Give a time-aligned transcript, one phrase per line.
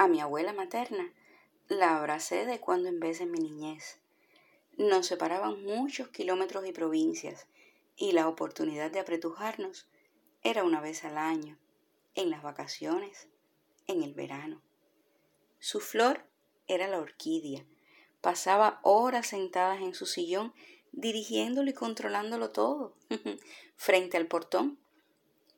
[0.00, 1.12] A mi abuela materna
[1.68, 4.00] la abracé de cuando en vez en mi niñez.
[4.78, 7.46] Nos separaban muchos kilómetros y provincias,
[7.96, 9.90] y la oportunidad de apretujarnos
[10.42, 11.58] era una vez al año,
[12.14, 13.28] en las vacaciones,
[13.88, 14.62] en el verano.
[15.58, 16.24] Su flor
[16.66, 17.66] era la orquídea.
[18.22, 20.54] Pasaba horas sentadas en su sillón,
[20.92, 22.96] dirigiéndolo y controlándolo todo,
[23.76, 24.78] frente al portón,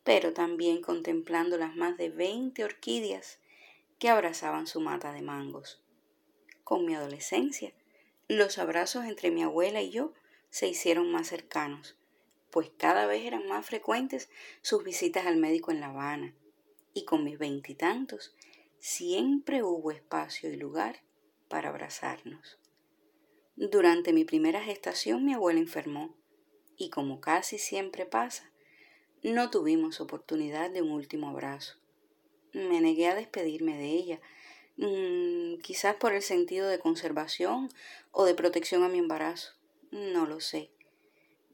[0.02, 3.38] pero también contemplando las más de veinte orquídeas
[4.02, 5.80] que abrazaban su mata de mangos.
[6.64, 7.72] Con mi adolescencia,
[8.26, 10.12] los abrazos entre mi abuela y yo
[10.50, 11.96] se hicieron más cercanos,
[12.50, 14.28] pues cada vez eran más frecuentes
[14.60, 16.34] sus visitas al médico en La Habana,
[16.92, 18.34] y con mis veintitantos
[18.80, 21.04] siempre hubo espacio y lugar
[21.48, 22.58] para abrazarnos.
[23.54, 26.16] Durante mi primera gestación mi abuela enfermó,
[26.76, 28.50] y como casi siempre pasa,
[29.22, 31.81] no tuvimos oportunidad de un último abrazo.
[32.52, 34.20] Me negué a despedirme de ella,
[34.76, 37.70] mm, quizás por el sentido de conservación
[38.10, 39.52] o de protección a mi embarazo.
[39.90, 40.70] No lo sé.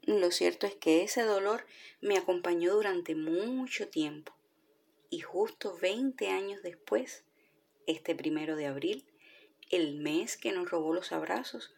[0.03, 1.65] Lo cierto es que ese dolor
[2.01, 4.33] me acompañó durante mucho tiempo.
[5.09, 7.23] Y justo 20 años después,
[7.87, 9.05] este primero de abril,
[9.69, 11.73] el mes que nos robó los abrazos,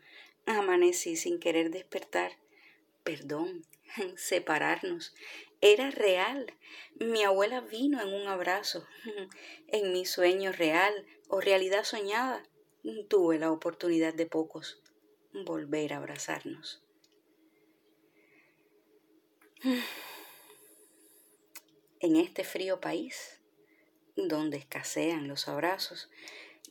[0.45, 2.31] amanecí sin querer despertar.
[3.03, 3.65] Perdón,
[4.15, 5.13] separarnos.
[5.61, 6.53] Era real.
[6.99, 8.85] Mi abuela vino en un abrazo.
[9.67, 10.93] En mi sueño real
[11.29, 12.43] o realidad soñada,
[13.07, 14.81] tuve la oportunidad de pocos
[15.33, 16.83] volver a abrazarnos.
[22.03, 23.39] En este frío país,
[24.15, 26.09] donde escasean los abrazos,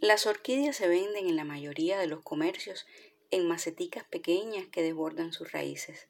[0.01, 2.85] las orquídeas se venden en la mayoría de los comercios
[3.31, 6.09] en maceticas pequeñas que desbordan sus raíces.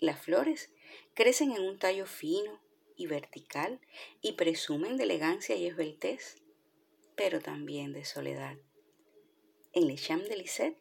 [0.00, 0.72] Las flores
[1.12, 2.58] crecen en un tallo fino
[2.96, 3.80] y vertical
[4.22, 6.36] y presumen de elegancia y esbeltez,
[7.16, 8.56] pero también de soledad.
[9.72, 10.78] En Le Champ de Lisette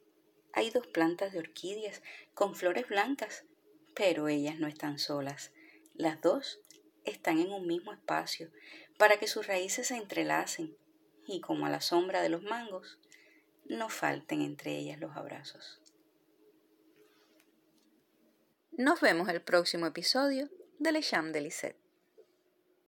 [0.54, 2.02] hay dos plantas de orquídeas
[2.34, 3.44] con flores blancas,
[3.94, 5.52] pero ellas no están solas.
[5.94, 6.62] Las dos
[7.04, 8.50] están en un mismo espacio
[8.98, 10.78] para que sus raíces se entrelacen
[11.28, 13.00] y como a la sombra de los mangos,
[13.66, 15.82] no falten entre ellas los abrazos.
[18.80, 20.48] Nos vemos el próximo episodio
[20.80, 21.89] de Le Cham de Lisette.